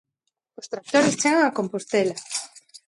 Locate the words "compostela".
1.59-2.15